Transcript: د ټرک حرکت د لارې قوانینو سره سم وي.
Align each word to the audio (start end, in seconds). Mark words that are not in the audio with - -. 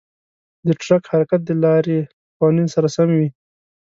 د 0.65 0.69
ټرک 0.81 1.03
حرکت 1.11 1.41
د 1.45 1.51
لارې 1.63 1.99
قوانینو 2.37 2.73
سره 2.75 2.87
سم 2.95 3.09
وي. 3.17 3.29